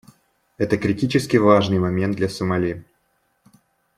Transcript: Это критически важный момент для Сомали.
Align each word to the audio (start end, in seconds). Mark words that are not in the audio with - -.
Это 0.57 0.79
критически 0.79 1.37
важный 1.37 1.77
момент 1.77 2.15
для 2.17 2.27
Сомали. 2.27 2.83